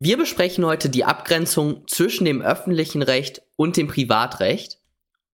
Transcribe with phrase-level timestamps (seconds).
[0.00, 4.78] Wir besprechen heute die Abgrenzung zwischen dem öffentlichen Recht und dem Privatrecht.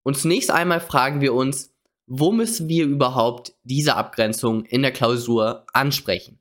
[0.02, 1.74] Und zunächst einmal fragen wir uns,
[2.06, 6.38] wo müssen wir überhaupt diese Abgrenzung in der Klausur ansprechen?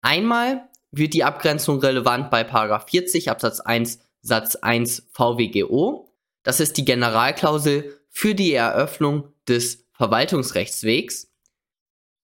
[0.00, 6.14] Einmal wird die Abgrenzung relevant bei 40 Absatz 1 Satz 1 VWGO.
[6.44, 11.32] Das ist die Generalklausel für die Eröffnung des Verwaltungsrechtswegs.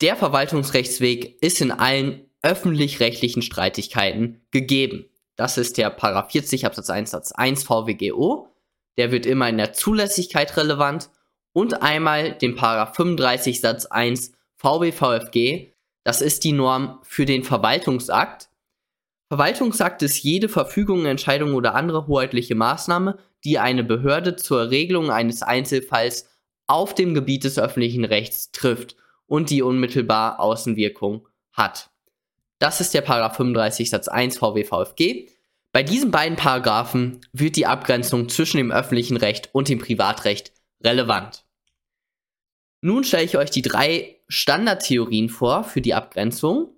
[0.02, 5.10] Der Verwaltungsrechtsweg ist in allen öffentlich-rechtlichen Streitigkeiten gegeben.
[5.36, 8.50] Das ist der 40 Absatz 1 Satz 1 VWGO.
[8.98, 11.09] Der wird immer in der Zulässigkeit relevant
[11.54, 15.72] und einmal den 35 Satz 1 VBVFG.
[16.04, 18.50] Das ist die Norm für den Verwaltungsakt.
[19.28, 25.42] Verwaltungsakt ist jede Verfügung, Entscheidung oder andere hoheitliche Maßnahme, die eine Behörde zur Regelung eines
[25.42, 26.30] Einzelfalls
[26.67, 28.95] auf dem Gebiet des öffentlichen Rechts trifft
[29.28, 31.90] und die unmittelbar Außenwirkung hat.
[32.59, 35.30] Das ist der Paragraph 35 Satz 1 VWVFG.
[35.76, 41.44] Bei diesen beiden Paragraphen wird die Abgrenzung zwischen dem öffentlichen Recht und dem Privatrecht relevant.
[42.80, 46.70] Nun stelle ich euch die drei Standardtheorien vor für die Abgrenzung.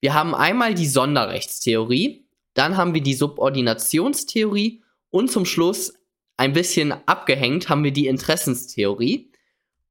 [0.00, 5.92] Wir haben einmal die Sonderrechtstheorie, dann haben wir die Subordinationstheorie und zum Schluss
[6.38, 9.30] ein bisschen abgehängt haben wir die Interessenstheorie.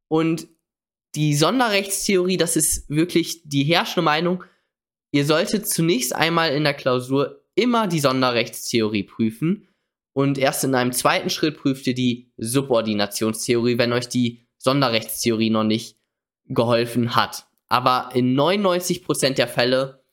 [0.07, 0.47] Und
[1.13, 4.43] die Sonderrechtstheorie, das ist wirklich die herrschende Meinung.
[5.11, 9.67] Ihr solltet zunächst einmal in der Klausur immer die Sonderrechtstheorie prüfen
[10.13, 15.63] und erst in einem zweiten Schritt prüft ihr die Subordinationstheorie, wenn euch die Sonderrechtstheorie noch
[15.63, 15.97] nicht
[16.45, 17.47] geholfen hat.
[17.67, 20.03] Aber in 99% der Fälle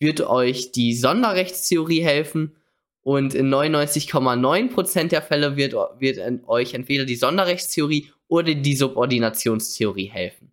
[0.00, 2.56] wird euch die Sonderrechtstheorie helfen
[3.02, 10.50] und in 99,9% der Fälle wird, wird euch entweder die Sonderrechtstheorie oder die Subordinationstheorie helfen.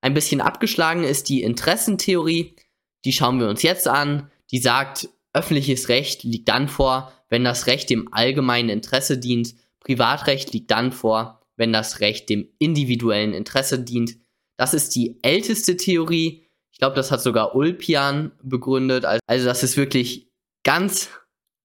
[0.00, 2.56] Ein bisschen abgeschlagen ist die Interessentheorie,
[3.04, 4.30] die schauen wir uns jetzt an.
[4.50, 9.54] Die sagt, öffentliches Recht liegt dann vor, wenn das Recht dem allgemeinen Interesse dient.
[9.80, 14.16] Privatrecht liegt dann vor, wenn das Recht dem individuellen Interesse dient.
[14.56, 16.46] Das ist die älteste Theorie.
[16.72, 19.04] Ich glaube, das hat sogar Ulpian begründet.
[19.26, 20.30] Also das ist wirklich
[20.62, 21.10] ganz,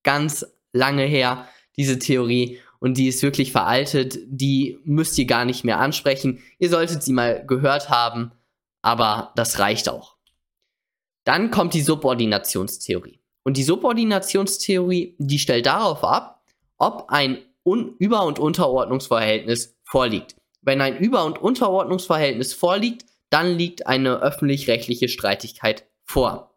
[0.03, 5.63] ganz lange her, diese Theorie und die ist wirklich veraltet, die müsst ihr gar nicht
[5.63, 6.41] mehr ansprechen.
[6.57, 8.31] Ihr solltet sie mal gehört haben,
[8.81, 10.15] aber das reicht auch.
[11.25, 13.18] Dann kommt die Subordinationstheorie.
[13.43, 16.43] Und die Subordinationstheorie, die stellt darauf ab,
[16.77, 20.35] ob ein Un Über- und Unterordnungsverhältnis vorliegt.
[20.61, 26.55] Wenn ein Über- und Unterordnungsverhältnis vorliegt, dann liegt eine öffentlich-rechtliche Streitigkeit vor.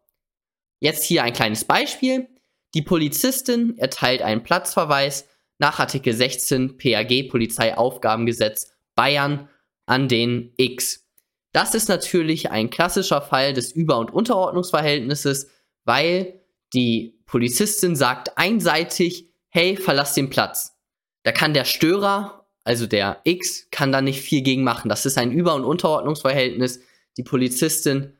[0.80, 2.28] Jetzt hier ein kleines Beispiel.
[2.74, 5.28] Die Polizistin erteilt einen Platzverweis
[5.58, 9.48] nach Artikel 16 PAG Polizeiaufgabengesetz Bayern
[9.86, 11.06] an den X.
[11.52, 15.50] Das ist natürlich ein klassischer Fall des Über- und Unterordnungsverhältnisses,
[15.84, 16.41] weil
[16.74, 20.76] die Polizistin sagt einseitig, hey, verlass den Platz.
[21.24, 24.88] Da kann der Störer, also der X, kann da nicht viel gegen machen.
[24.88, 26.80] Das ist ein Über- und Unterordnungsverhältnis.
[27.16, 28.16] Die Polizistin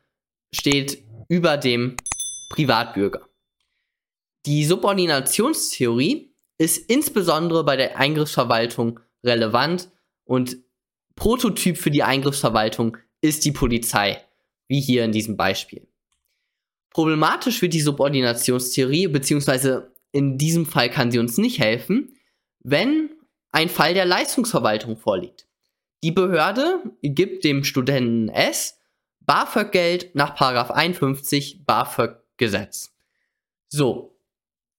[0.55, 1.97] steht über dem
[2.51, 3.29] Privatbürger.
[4.45, 9.91] Die Subordinationstheorie ist insbesondere bei der Eingriffsverwaltung relevant
[10.25, 10.59] und
[11.15, 14.25] Prototyp für die Eingriffsverwaltung ist die Polizei,
[14.69, 15.87] wie hier in diesem Beispiel.
[16.93, 22.17] Problematisch wird die Subordinationstheorie, beziehungsweise in diesem Fall kann sie uns nicht helfen,
[22.61, 23.11] wenn
[23.51, 25.47] ein Fall der Leistungsverwaltung vorliegt.
[26.05, 28.79] Die Behörde gibt dem Studenten S
[29.21, 32.93] BAföG-Geld nach 51 BAföG-Gesetz.
[33.69, 34.19] So,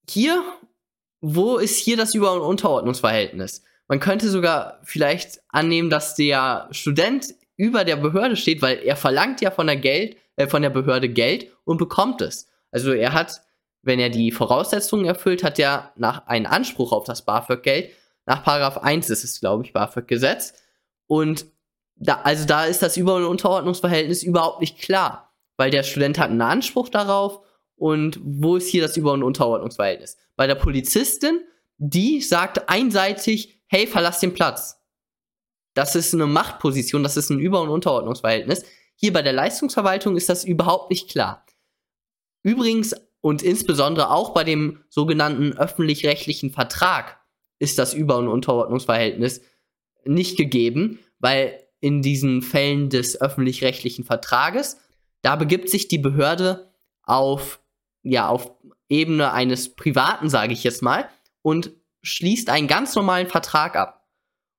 [0.09, 0.43] hier
[1.25, 3.63] wo ist hier das Über- und Unterordnungsverhältnis?
[3.87, 9.39] Man könnte sogar vielleicht annehmen, dass der Student über der Behörde steht, weil er verlangt
[9.39, 12.47] ja von der Geld, äh, von der Behörde Geld und bekommt es.
[12.71, 13.41] Also er hat,
[13.81, 17.91] wenn er die Voraussetzungen erfüllt, hat er nach einen Anspruch auf das BAföG-Geld.
[18.25, 20.53] Nach Paragraph 1 ist es, glaube ich, BAföG-Gesetz.
[21.07, 21.45] Und
[21.95, 26.29] da, also da ist das Über- und Unterordnungsverhältnis überhaupt nicht klar, weil der Student hat
[26.29, 27.41] einen Anspruch darauf
[27.75, 30.17] und wo ist hier das Über- und Unterordnungsverhältnis?
[30.35, 31.41] Bei der Polizistin,
[31.77, 34.79] die sagt einseitig, hey, verlass den Platz.
[35.73, 38.63] Das ist eine Machtposition, das ist ein Über- und Unterordnungsverhältnis.
[38.95, 41.45] Hier bei der Leistungsverwaltung ist das überhaupt nicht klar.
[42.43, 47.19] Übrigens und insbesondere auch bei dem sogenannten öffentlich-rechtlichen Vertrag
[47.59, 49.41] ist das Über- und Unterordnungsverhältnis
[50.05, 54.77] nicht gegeben, weil in diesen Fällen des öffentlich-rechtlichen Vertrages,
[55.21, 56.71] da begibt sich die Behörde
[57.03, 57.61] auf
[58.03, 58.51] ja, auf
[58.89, 61.09] Ebene eines Privaten, sage ich jetzt mal,
[61.41, 61.71] und
[62.03, 64.05] schließt einen ganz normalen Vertrag ab.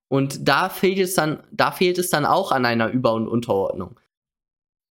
[0.09, 4.01] Und da fehlt es dann, da fehlt es dann auch an einer Über- und Unterordnung.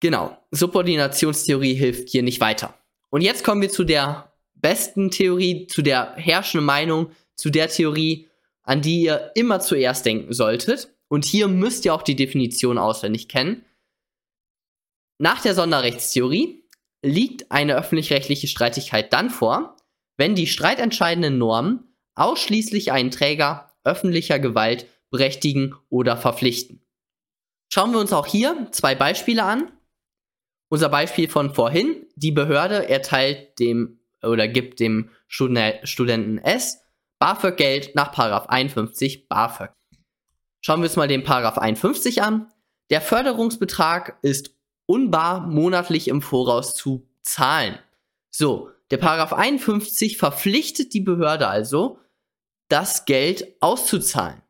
[0.01, 2.73] Genau, Subordinationstheorie hilft hier nicht weiter.
[3.09, 8.27] Und jetzt kommen wir zu der besten Theorie, zu der herrschenden Meinung, zu der Theorie,
[8.63, 10.89] an die ihr immer zuerst denken solltet.
[11.07, 13.63] Und hier müsst ihr auch die Definition auswendig kennen.
[15.19, 16.63] Nach der Sonderrechtstheorie
[17.03, 19.77] liegt eine öffentlich-rechtliche Streitigkeit dann vor,
[20.17, 26.81] wenn die streitentscheidenden Normen ausschließlich einen Träger öffentlicher Gewalt berechtigen oder verpflichten.
[27.71, 29.71] Schauen wir uns auch hier zwei Beispiele an.
[30.71, 36.79] Unser Beispiel von vorhin, die Behörde erteilt dem oder gibt dem Studenten S
[37.19, 38.13] BAföG-Geld nach
[38.47, 39.71] 51 BAföG.
[40.61, 41.25] Schauen wir uns mal den
[41.57, 42.49] 51 an.
[42.89, 47.77] Der Förderungsbetrag ist unbar monatlich im Voraus zu zahlen.
[48.29, 51.99] So, der Paragraph 51 verpflichtet die Behörde also,
[52.69, 54.41] das Geld auszuzahlen.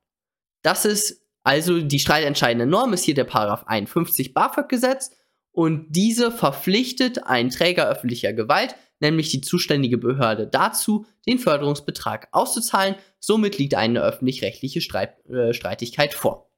[0.62, 5.09] Das ist also die streitentscheidende Norm, ist hier der Paragraph 51 BAföG-Gesetz
[5.51, 12.95] und diese verpflichtet einen Träger öffentlicher Gewalt, nämlich die zuständige Behörde, dazu, den Förderungsbetrag auszuzahlen.
[13.19, 16.50] Somit liegt eine öffentlich-rechtliche Streit, äh, Streitigkeit vor.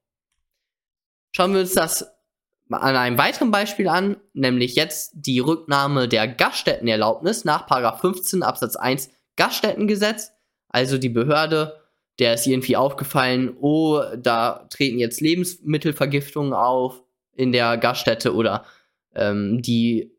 [1.32, 2.06] Schauen wir uns das
[2.70, 7.68] an einem weiteren Beispiel an, nämlich jetzt die Rücknahme der Gaststättenerlaubnis nach
[8.00, 10.32] 15 Absatz 1 Gaststättengesetz.
[10.70, 11.82] Also die Behörde,
[12.20, 17.04] der ist irgendwie aufgefallen, oh, da treten jetzt Lebensmittelvergiftungen auf
[17.36, 18.66] in der Gaststätte oder
[19.16, 20.12] ähm, die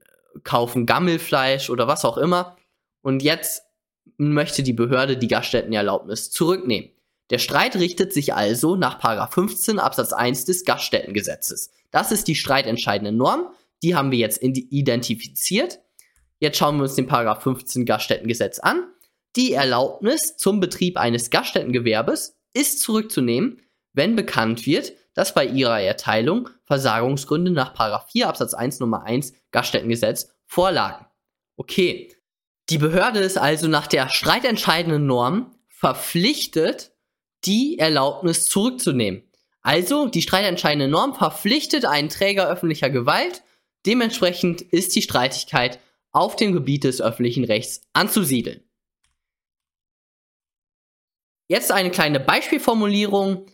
[0.43, 2.57] kaufen Gammelfleisch oder was auch immer.
[3.03, 3.63] Und jetzt
[4.17, 6.91] möchte die Behörde die Gaststättenerlaubnis zurücknehmen.
[7.31, 11.71] Der Streit richtet sich also nach 15 Absatz 1 des Gaststättengesetzes.
[11.91, 13.49] Das ist die streitentscheidende Norm.
[13.83, 15.81] Die haben wir jetzt identifiziert.
[16.39, 18.85] Jetzt schauen wir uns den 15 Gaststättengesetz an.
[19.37, 23.61] Die Erlaubnis zum Betrieb eines Gaststättengewerbes ist zurückzunehmen,
[23.93, 30.35] wenn bekannt wird, dass bei ihrer Erteilung Versagungsgründe nach 4 Absatz 1 Nummer 1 Gaststättengesetz
[30.45, 31.07] vorlagen.
[31.57, 32.15] Okay.
[32.71, 36.93] Die Behörde ist also nach der streitentscheidenden Norm verpflichtet,
[37.45, 39.23] die Erlaubnis zurückzunehmen.
[39.61, 43.43] Also die streitentscheidende Norm verpflichtet einen Träger öffentlicher Gewalt,
[43.87, 45.79] dementsprechend ist die Streitigkeit
[46.11, 48.63] auf dem Gebiet des öffentlichen Rechts anzusiedeln.
[51.49, 53.47] Jetzt eine kleine Beispielformulierung.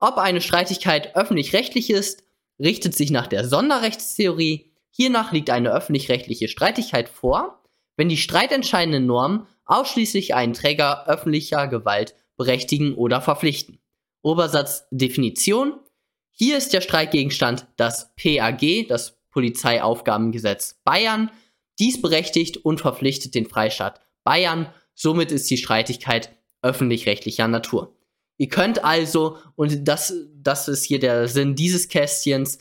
[0.00, 2.22] Ob eine Streitigkeit öffentlich-rechtlich ist,
[2.60, 4.70] richtet sich nach der Sonderrechtstheorie.
[4.90, 7.62] Hiernach liegt eine öffentlich-rechtliche Streitigkeit vor,
[7.96, 13.80] wenn die streitentscheidenden Normen ausschließlich einen Träger öffentlicher Gewalt berechtigen oder verpflichten.
[14.22, 15.74] Obersatz Definition.
[16.30, 21.30] Hier ist der Streitgegenstand das PAG, das Polizeiaufgabengesetz Bayern.
[21.78, 24.72] Dies berechtigt und verpflichtet den Freistaat Bayern.
[24.94, 26.30] Somit ist die Streitigkeit
[26.62, 27.97] öffentlich-rechtlicher Natur.
[28.38, 32.58] Ihr könnt also, und das, das ist hier der Sinn dieses Kästchens,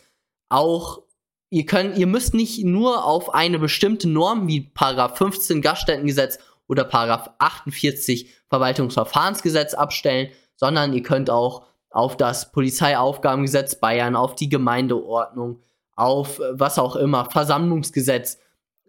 [0.50, 1.04] auch,
[1.50, 6.84] ihr könnt, ihr müsst nicht nur auf eine bestimmte Norm wie Paragraph 15 Gaststättengesetz oder
[6.84, 15.62] Paragraph 48 Verwaltungsverfahrensgesetz abstellen, sondern ihr könnt auch auf das Polizeiaufgabengesetz Bayern, auf die Gemeindeordnung,
[15.96, 18.40] auf was auch immer, Versammlungsgesetz.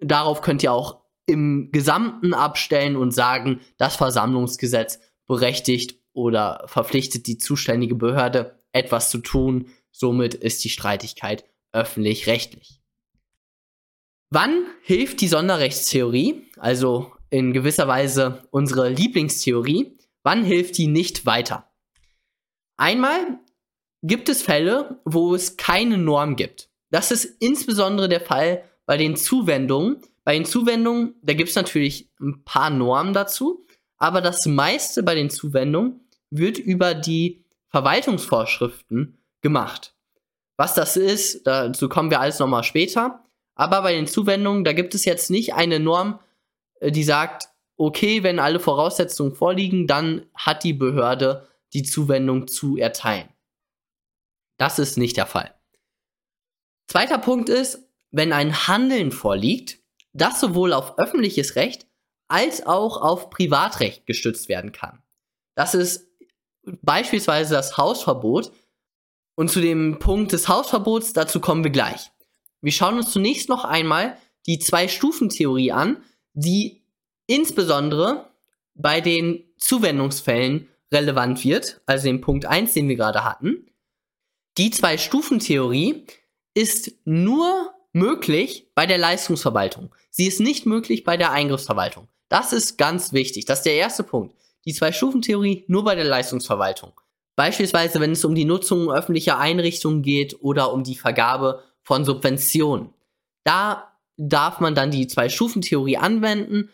[0.01, 7.39] Darauf könnt ihr auch im Gesamten abstellen und sagen, das Versammlungsgesetz berechtigt oder verpflichtet die
[7.39, 9.69] zuständige Behörde, etwas zu tun.
[9.91, 12.81] Somit ist die Streitigkeit öffentlich-rechtlich.
[14.31, 21.71] Wann hilft die Sonderrechtstheorie, also in gewisser Weise unsere Lieblingstheorie, wann hilft die nicht weiter?
[22.77, 23.41] Einmal
[24.03, 26.71] gibt es Fälle, wo es keine Norm gibt.
[26.91, 30.03] Das ist insbesondere der Fall bei den Zuwendungen.
[30.25, 33.67] Bei den Zuwendungen, da gibt es natürlich ein paar Normen dazu,
[33.99, 36.01] aber das meiste bei den Zuwendungen
[36.31, 39.95] wird über die Verwaltungsvorschriften gemacht.
[40.57, 43.25] Was das ist, dazu kommen wir alles nochmal später.
[43.55, 46.21] Aber bei den Zuwendungen, da gibt es jetzt nicht eine Norm,
[46.81, 52.77] äh, die sagt, okay, wenn alle Voraussetzungen vorliegen, dann hat die Behörde die Zuwendung zu
[52.77, 53.29] erteilen.
[54.59, 55.55] Das ist nicht der Fall.
[56.89, 59.79] Zweiter Punkt ist, wenn ein Handeln vorliegt,
[60.13, 61.87] das sowohl auf öffentliches Recht
[62.29, 65.03] als auch auf Privatrecht gestützt werden kann.
[65.55, 66.07] Das ist
[66.83, 68.53] beispielsweise das Hausverbot.
[69.35, 72.11] Und zu dem Punkt des Hausverbots, dazu kommen wir gleich.
[72.61, 74.17] Wir schauen uns zunächst noch einmal
[74.47, 76.83] die Zwei-Stufen-Theorie an, die
[77.27, 78.29] insbesondere
[78.75, 83.67] bei den Zuwendungsfällen relevant wird, also den Punkt 1, den wir gerade hatten.
[84.57, 86.05] Die Zwei-Stufen-Theorie
[86.55, 89.95] ist nur möglich bei der Leistungsverwaltung.
[90.11, 92.09] Sie ist nicht möglich bei der Eingriffsverwaltung.
[92.29, 93.45] Das ist ganz wichtig.
[93.45, 94.35] Das ist der erste Punkt.
[94.65, 96.93] Die Zwei-Stufen-Theorie nur bei der Leistungsverwaltung.
[97.37, 102.93] Beispielsweise, wenn es um die Nutzung öffentlicher Einrichtungen geht oder um die Vergabe von Subventionen.
[103.45, 106.71] Da darf man dann die Zwei-Stufen-Theorie anwenden.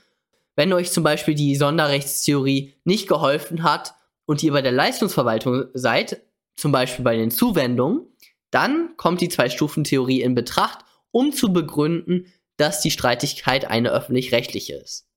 [0.56, 3.94] wenn euch zum Beispiel die Sonderrechtstheorie nicht geholfen hat
[4.24, 6.22] und ihr bei der Leistungsverwaltung seid,
[6.56, 8.06] zum Beispiel bei den Zuwendungen,
[8.52, 15.08] dann kommt die Zwei-Stufen-Theorie in Betracht, um zu begründen, dass die Streitigkeit eine öffentlich-rechtliche ist.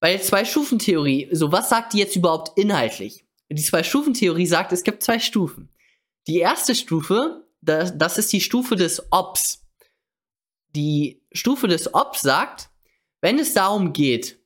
[0.00, 3.24] Bei der Zwei-Stufen-Theorie, so was sagt die jetzt überhaupt inhaltlich?
[3.50, 5.70] Die Zwei-Stufen-Theorie sagt, es gibt zwei Stufen.
[6.26, 9.66] Die erste Stufe, das, das ist die Stufe des Ops.
[10.76, 12.70] Die Stufe des Ops sagt,
[13.20, 14.38] wenn es darum geht,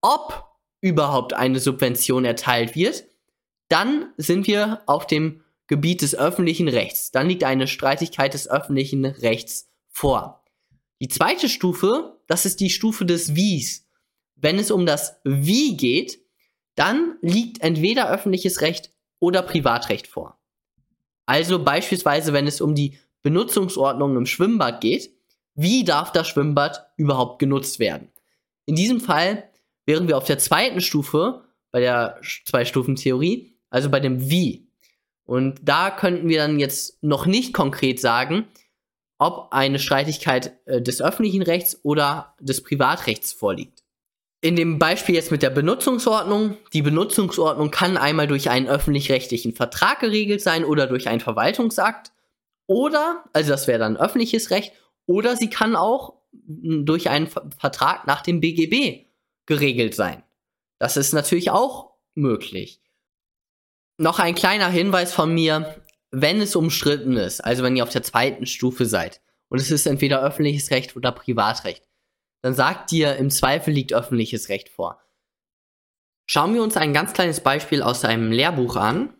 [0.00, 0.44] ob
[0.80, 3.04] überhaupt eine Subvention erteilt wird,
[3.68, 7.10] dann sind wir auf dem Gebiet des öffentlichen Rechts.
[7.10, 10.44] Dann liegt eine Streitigkeit des öffentlichen Rechts vor.
[11.00, 13.87] Die zweite Stufe, das ist die Stufe des Wies.
[14.40, 16.18] Wenn es um das Wie geht,
[16.74, 20.38] dann liegt entweder öffentliches Recht oder Privatrecht vor.
[21.26, 25.10] Also beispielsweise, wenn es um die Benutzungsordnung im Schwimmbad geht,
[25.54, 28.12] wie darf das Schwimmbad überhaupt genutzt werden?
[28.64, 29.50] In diesem Fall
[29.86, 34.68] wären wir auf der zweiten Stufe bei der Zwei-Stufen-Theorie, also bei dem Wie.
[35.24, 38.46] Und da könnten wir dann jetzt noch nicht konkret sagen,
[39.18, 43.77] ob eine Streitigkeit äh, des öffentlichen Rechts oder des Privatrechts vorliegt.
[44.40, 49.98] In dem Beispiel jetzt mit der Benutzungsordnung, die Benutzungsordnung kann einmal durch einen öffentlich-rechtlichen Vertrag
[50.00, 52.12] geregelt sein oder durch einen Verwaltungsakt
[52.66, 54.72] oder, also das wäre dann öffentliches Recht,
[55.06, 59.06] oder sie kann auch durch einen Vertrag nach dem BGB
[59.46, 60.22] geregelt sein.
[60.78, 62.80] Das ist natürlich auch möglich.
[63.96, 68.04] Noch ein kleiner Hinweis von mir, wenn es umstritten ist, also wenn ihr auf der
[68.04, 71.87] zweiten Stufe seid und es ist entweder öffentliches Recht oder Privatrecht,
[72.40, 75.00] dann sagt dir, im Zweifel liegt öffentliches Recht vor.
[76.26, 79.14] Schauen wir uns ein ganz kleines Beispiel aus einem Lehrbuch an.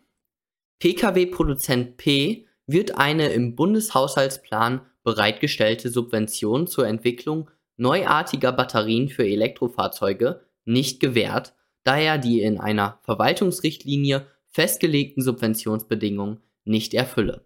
[0.79, 10.99] Pkw-Produzent P wird eine im Bundeshaushaltsplan bereitgestellte Subvention zur Entwicklung neuartiger Batterien für Elektrofahrzeuge nicht
[10.99, 17.45] gewährt, da er die in einer Verwaltungsrichtlinie festgelegten Subventionsbedingungen nicht erfülle.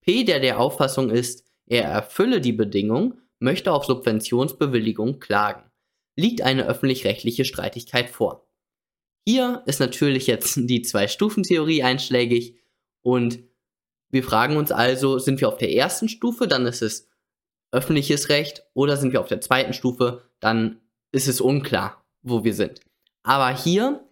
[0.00, 5.70] P, der der Auffassung ist, er erfülle die Bedingung, möchte auf Subventionsbewilligung klagen.
[6.16, 8.48] Liegt eine öffentlich-rechtliche Streitigkeit vor.
[9.26, 12.56] Hier ist natürlich jetzt die Zwei-Stufen-Theorie einschlägig
[13.02, 13.40] und
[14.10, 17.08] wir fragen uns also, sind wir auf der ersten Stufe, dann ist es
[17.70, 20.80] öffentliches Recht, oder sind wir auf der zweiten Stufe, dann
[21.12, 22.80] ist es unklar, wo wir sind.
[23.22, 24.06] Aber hier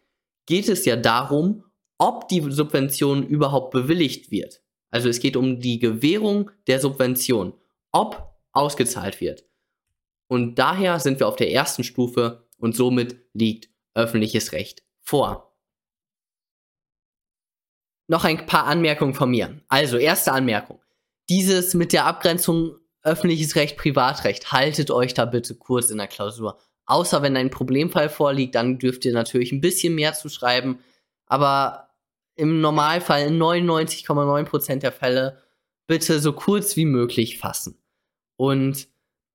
[0.46, 1.64] geht es ja darum,
[1.98, 4.62] ob die Subvention überhaupt bewilligt wird.
[4.90, 7.52] Also es geht um die Gewährung der Subvention,
[7.92, 9.44] ob ausgezahlt wird.
[10.28, 15.56] Und daher sind wir auf der ersten Stufe und somit liegt öffentliches Recht vor.
[18.06, 19.60] Noch ein paar Anmerkungen von mir.
[19.68, 20.80] Also, erste Anmerkung.
[21.28, 26.58] Dieses mit der Abgrenzung öffentliches Recht, Privatrecht, haltet euch da bitte kurz in der Klausur.
[26.86, 30.80] Außer wenn ein Problemfall vorliegt, dann dürft ihr natürlich ein bisschen mehr zu schreiben.
[31.26, 31.90] Aber
[32.34, 35.42] im Normalfall in 99,9% der Fälle
[35.86, 37.79] bitte so kurz wie möglich fassen.
[38.40, 38.88] Und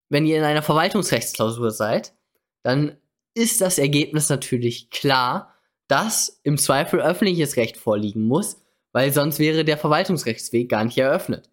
[0.10, 2.16] wenn ihr in einer Verwaltungsrechtsklausur seid,
[2.64, 2.98] dann
[3.36, 5.54] ist das Ergebnis natürlich klar,
[5.88, 11.52] dass im Zweifel öffentliches Recht vorliegen muss, weil sonst wäre der Verwaltungsrechtsweg gar nicht eröffnet.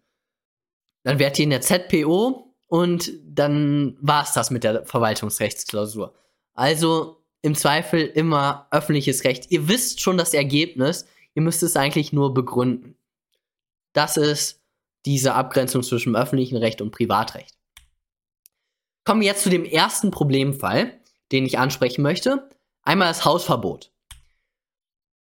[1.03, 6.15] Dann wärt ihr in der ZPO und dann war es das mit der Verwaltungsrechtsklausur.
[6.55, 9.51] Also im Zweifel immer öffentliches Recht.
[9.51, 11.05] Ihr wisst schon das Ergebnis,
[11.35, 12.97] ihr müsst es eigentlich nur begründen.
[13.93, 14.62] Das ist
[15.05, 17.57] diese Abgrenzung zwischen öffentlichem Recht und Privatrecht.
[19.05, 22.49] Kommen wir jetzt zu dem ersten Problemfall, den ich ansprechen möchte.
[22.83, 23.91] Einmal das Hausverbot.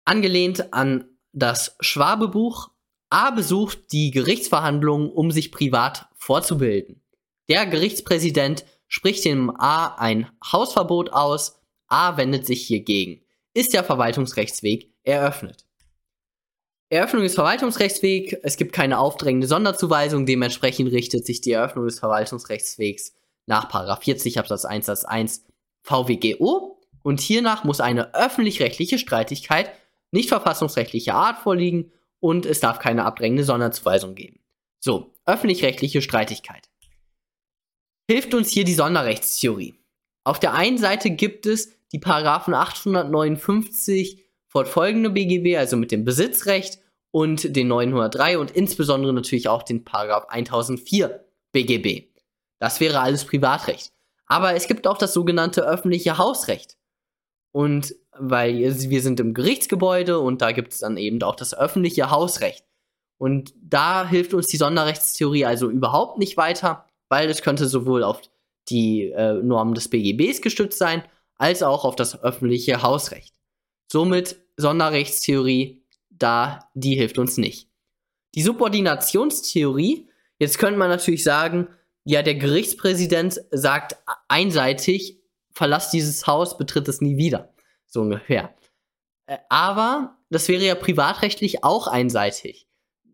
[0.06, 2.70] Angelehnt an das Schwabebuch
[3.10, 7.02] A besucht die Gerichtsverhandlungen, um sich privat vorzubilden.
[7.48, 13.22] Der Gerichtspräsident spricht dem A ein Hausverbot aus, A wendet sich hiergegen.
[13.54, 15.67] Ist der Verwaltungsrechtsweg eröffnet.
[16.90, 23.14] Eröffnung des Verwaltungsrechtswegs, es gibt keine aufdrängende Sonderzuweisung, dementsprechend richtet sich die Eröffnung des Verwaltungsrechtswegs
[23.46, 23.70] nach
[24.02, 25.46] 40 Absatz 1 Satz 1
[25.84, 29.72] VWGO und hiernach muss eine öffentlich-rechtliche Streitigkeit
[30.12, 34.40] nicht verfassungsrechtlicher Art vorliegen und es darf keine abdrängende Sonderzuweisung geben.
[34.80, 36.70] So, öffentlich-rechtliche Streitigkeit.
[38.10, 39.76] Hilft uns hier die Sonderrechtstheorie.
[40.24, 44.24] Auf der einen Seite gibt es die Paragraphen 859
[44.58, 46.80] fortfolgende BGB, also mit dem Besitzrecht
[47.12, 52.08] und den 903 und insbesondere natürlich auch den Paragraph 1004 BGB.
[52.58, 53.92] Das wäre alles Privatrecht.
[54.26, 56.76] Aber es gibt auch das sogenannte öffentliche Hausrecht.
[57.52, 62.10] Und weil wir sind im Gerichtsgebäude und da gibt es dann eben auch das öffentliche
[62.10, 62.66] Hausrecht.
[63.20, 68.22] Und da hilft uns die Sonderrechtstheorie also überhaupt nicht weiter, weil es könnte sowohl auf
[68.70, 71.04] die äh, Normen des BGBs gestützt sein,
[71.36, 73.36] als auch auf das öffentliche Hausrecht.
[73.92, 77.70] Somit Sonderrechtstheorie, da die hilft uns nicht.
[78.36, 80.10] Die Subordinationstheorie,
[80.40, 81.70] jetzt könnte man natürlich sagen,
[82.04, 83.98] ja, der Gerichtspräsident sagt
[84.28, 85.22] einseitig,
[85.52, 87.54] verlass dieses Haus, betritt es nie wieder.
[87.86, 88.54] So ungefähr.
[89.26, 92.68] Äh, aber das wäre ja privatrechtlich auch einseitig.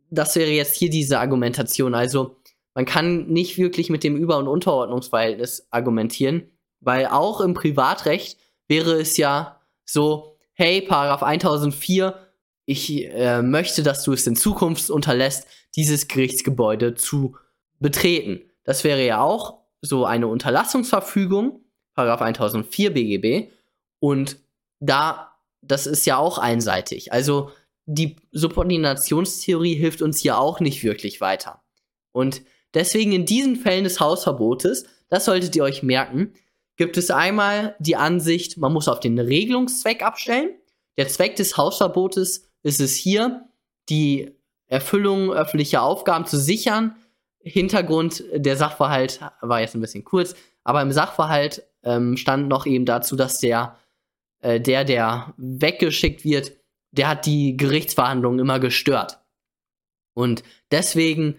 [0.09, 1.95] Das wäre jetzt hier diese Argumentation.
[1.95, 2.38] Also
[2.75, 9.00] man kann nicht wirklich mit dem Über- und Unterordnungsverhältnis argumentieren, weil auch im Privatrecht wäre
[9.00, 12.15] es ja so, hey, Paragraph 1004,
[12.65, 17.36] ich äh, möchte, dass du es in Zukunft unterlässt, dieses Gerichtsgebäude zu
[17.79, 18.41] betreten.
[18.63, 21.62] Das wäre ja auch so eine Unterlassungsverfügung,
[21.93, 23.51] Paragraph 1004 BGB.
[24.00, 24.38] Und
[24.79, 27.12] da, das ist ja auch einseitig.
[27.12, 27.51] Also
[27.86, 31.62] die Subordinationstheorie hilft uns hier auch nicht wirklich weiter.
[32.13, 32.41] Und
[32.74, 36.33] deswegen in diesen Fällen des Hausverbotes, das solltet ihr euch merken,
[36.75, 40.50] gibt es einmal die Ansicht, man muss auf den Regelungszweck abstellen.
[40.98, 43.48] Der Zweck des Hausverbotes ist es hier,
[43.89, 44.32] die
[44.68, 46.96] Erfüllung öffentlicher Aufgaben zu sichern.
[47.39, 52.86] Hintergrund der Sachverhalt war jetzt ein bisschen kurz, aber im Sachverhalt ähm, stand noch eben
[52.86, 53.77] dazu, dass der,
[54.39, 56.53] äh, der, der weggeschickt wird,
[56.92, 59.20] der hat die Gerichtsverhandlungen immer gestört.
[60.13, 61.38] Und deswegen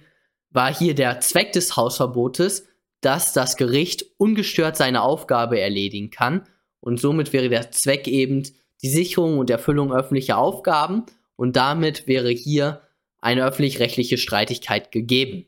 [0.51, 2.67] war hier der Zweck des Hausverbotes,
[3.05, 6.45] dass das Gericht ungestört seine Aufgabe erledigen kann.
[6.81, 8.45] Und somit wäre der Zweck eben
[8.83, 11.05] die Sicherung und Erfüllung öffentlicher Aufgaben.
[11.37, 12.83] Und damit wäre hier
[13.21, 15.47] eine öffentlich-rechtliche Streitigkeit gegeben.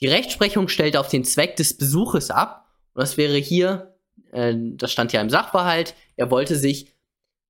[0.00, 2.68] Die Rechtsprechung stellt auf den Zweck des Besuches ab.
[2.94, 3.94] Und das wäre hier,
[4.32, 6.92] äh, das stand ja im Sachverhalt, er wollte sich,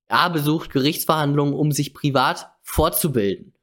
[0.07, 3.53] er besucht Gerichtsverhandlungen, um sich privat fortzubilden.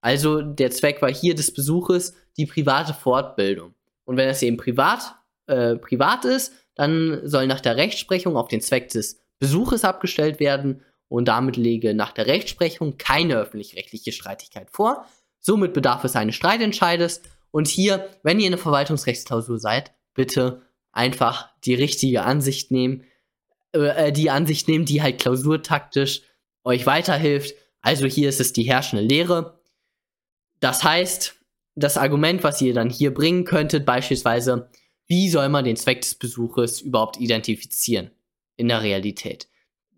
[0.00, 3.74] Also der Zweck war hier des Besuches die private Fortbildung.
[4.04, 5.17] Und wenn es eben privat,
[5.48, 10.82] äh, privat ist, dann soll nach der Rechtsprechung auf den Zweck des Besuches abgestellt werden
[11.08, 15.06] und damit lege nach der Rechtsprechung keine öffentlich-rechtliche Streitigkeit vor.
[15.40, 17.22] Somit bedarf es eines Streitentscheides.
[17.50, 23.04] Und hier, wenn ihr in der Verwaltungsrechtsklausur seid, bitte einfach die richtige Ansicht nehmen,
[23.72, 26.22] äh, die Ansicht nehmen, die halt klausurtaktisch
[26.64, 27.54] euch weiterhilft.
[27.80, 29.60] Also hier ist es die herrschende Lehre.
[30.60, 31.36] Das heißt,
[31.76, 34.68] das Argument, was ihr dann hier bringen könntet, beispielsweise,
[35.08, 38.10] wie soll man den Zweck des Besuches überhaupt identifizieren
[38.56, 39.48] in der Realität?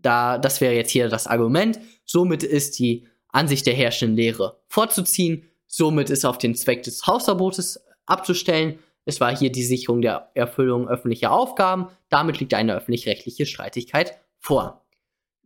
[0.00, 1.78] Da, das wäre jetzt hier das Argument.
[2.04, 5.44] Somit ist die Ansicht der herrschenden Lehre vorzuziehen.
[5.66, 8.78] Somit ist auf den Zweck des Hausverbotes abzustellen.
[9.04, 11.88] Es war hier die Sicherung der Erfüllung öffentlicher Aufgaben.
[12.08, 14.86] Damit liegt eine öffentlich-rechtliche Streitigkeit vor.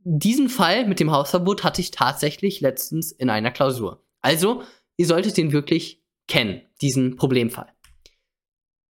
[0.05, 4.03] Diesen Fall mit dem Hausverbot hatte ich tatsächlich letztens in einer Klausur.
[4.21, 4.63] Also,
[4.97, 7.74] ihr solltet den wirklich kennen, diesen Problemfall.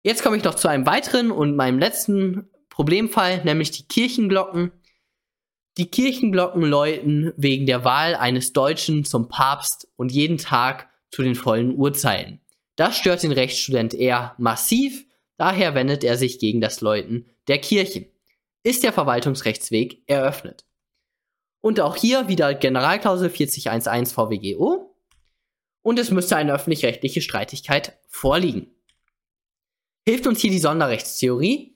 [0.03, 4.73] Jetzt komme ich noch zu einem weiteren und meinem letzten Problemfall, nämlich die Kirchenglocken.
[5.77, 11.35] Die Kirchenglocken läuten wegen der Wahl eines Deutschen zum Papst und jeden Tag zu den
[11.35, 12.41] vollen Uhrzeiten.
[12.77, 15.05] Das stört den Rechtsstudent eher massiv,
[15.37, 18.07] daher wendet er sich gegen das Läuten der Kirchen.
[18.63, 20.65] Ist der Verwaltungsrechtsweg eröffnet.
[21.61, 24.95] Und auch hier wieder Generalklausel 4011 VWGO.
[25.83, 28.71] Und es müsste eine öffentlich-rechtliche Streitigkeit vorliegen.
[30.11, 31.73] Hilft uns hier die Sonderrechtstheorie?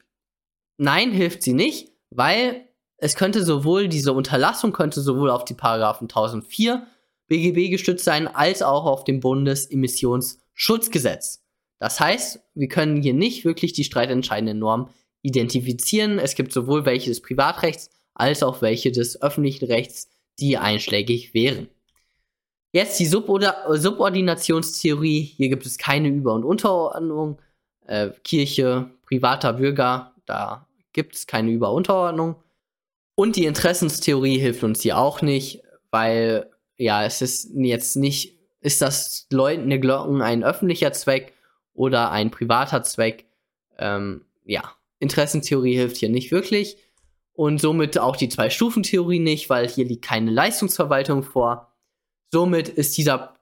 [0.77, 2.67] Nein, hilft sie nicht, weil
[2.97, 6.85] es könnte sowohl, diese Unterlassung könnte sowohl auf die Paragraphen 1004
[7.29, 11.45] BGB gestützt sein, als auch auf dem Bundesemissionsschutzgesetz.
[11.79, 14.89] Das heißt, wir können hier nicht wirklich die streitentscheidende Norm
[15.23, 16.19] identifizieren.
[16.19, 20.09] Es gibt sowohl welche des Privatrechts als auch welche des öffentlichen Rechts,
[20.41, 21.69] die einschlägig wären.
[22.73, 25.23] Jetzt die Subordinationstheorie.
[25.23, 27.39] Hier gibt es keine Über- und Unterordnung.
[27.87, 31.73] Äh, Kirche, privater Bürger, da gibt es keine Über-
[33.17, 38.83] und die Interessenstheorie hilft uns hier auch nicht, weil ja, es ist jetzt nicht, ist
[38.83, 41.33] das Läuten der Glocken ein öffentlicher Zweck
[41.73, 43.27] oder ein privater Zweck?
[43.79, 46.79] Ähm, ja, Interessentheorie hilft hier nicht wirklich.
[47.33, 51.73] Und somit auch die Zwei-Stufen-Theorie nicht, weil hier liegt keine Leistungsverwaltung vor.
[52.31, 53.34] Somit ist dieser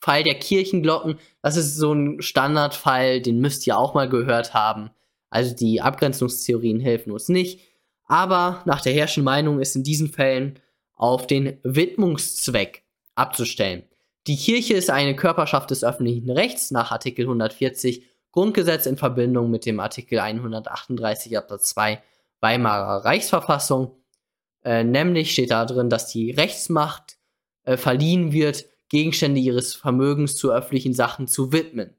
[0.00, 4.90] Fall der Kirchenglocken, das ist so ein Standardfall, den müsst ihr auch mal gehört haben.
[5.28, 7.60] Also die Abgrenzungstheorien helfen uns nicht.
[8.06, 10.58] Aber nach der herrschenden Meinung ist in diesen Fällen
[10.94, 12.82] auf den Widmungszweck
[13.14, 13.84] abzustellen.
[14.26, 19.66] Die Kirche ist eine Körperschaft des öffentlichen Rechts nach Artikel 140 Grundgesetz in Verbindung mit
[19.66, 22.02] dem Artikel 138 Absatz 2
[22.40, 23.96] Weimarer Reichsverfassung.
[24.62, 27.16] Äh, nämlich steht da drin, dass die Rechtsmacht
[27.64, 31.94] äh, verliehen wird, Gegenstände ihres Vermögens zu öffentlichen Sachen zu widmen.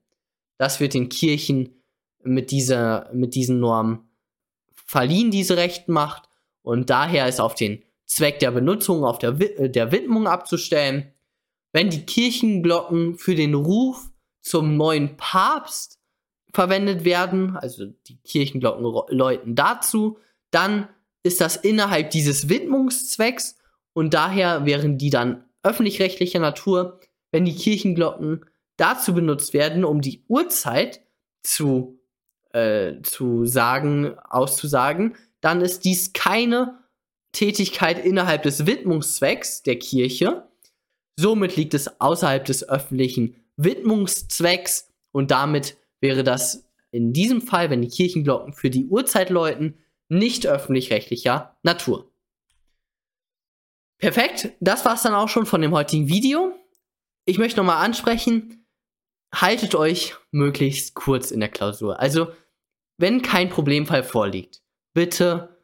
[0.57, 1.81] Das wird den Kirchen
[2.23, 4.09] mit, dieser, mit diesen Normen
[4.85, 6.29] verliehen, diese Rechtmacht.
[6.61, 11.11] und daher ist auf den Zweck der Benutzung, auf der, äh, der Widmung abzustellen.
[11.71, 15.99] Wenn die Kirchenglocken für den Ruf zum neuen Papst
[16.53, 20.19] verwendet werden, also die Kirchenglocken läuten dazu,
[20.51, 20.89] dann
[21.23, 23.57] ist das innerhalb dieses Widmungszwecks
[23.93, 26.99] und daher wären die dann öffentlich-rechtlicher Natur,
[27.31, 28.45] wenn die Kirchenglocken
[28.77, 31.01] dazu benutzt werden, um die Uhrzeit
[31.43, 31.99] zu,
[32.51, 36.79] äh, zu sagen, auszusagen, dann ist dies keine
[37.31, 40.47] Tätigkeit innerhalb des Widmungszwecks der Kirche.
[41.15, 47.81] Somit liegt es außerhalb des öffentlichen Widmungszwecks und damit wäre das in diesem Fall, wenn
[47.81, 49.77] die Kirchenglocken für die Uhrzeit läuten,
[50.09, 52.10] nicht öffentlich-rechtlicher Natur.
[54.01, 56.55] Perfekt, das war's dann auch schon von dem heutigen Video.
[57.25, 58.65] Ich möchte nochmal ansprechen,
[59.33, 61.99] haltet euch möglichst kurz in der Klausur.
[61.99, 62.29] Also,
[62.97, 64.63] wenn kein Problemfall vorliegt,
[64.95, 65.55] bitte,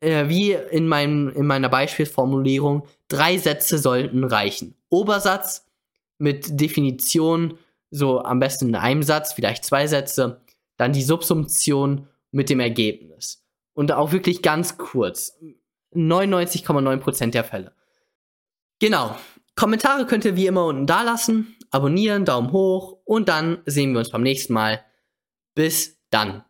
[0.00, 4.74] äh, wie in, meinem, in meiner Beispielformulierung, drei Sätze sollten reichen.
[4.88, 5.66] Obersatz
[6.16, 7.58] mit Definition,
[7.90, 10.40] so am besten in einem Satz, vielleicht zwei Sätze,
[10.78, 13.44] dann die Subsumption mit dem Ergebnis.
[13.74, 15.38] Und auch wirklich ganz kurz.
[15.94, 17.74] 99,9% der Fälle.
[18.78, 19.16] Genau.
[19.56, 21.56] Kommentare könnt ihr wie immer unten da lassen.
[21.70, 24.84] Abonnieren, Daumen hoch und dann sehen wir uns beim nächsten Mal.
[25.54, 26.44] Bis dann.